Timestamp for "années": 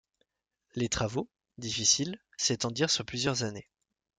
3.43-3.69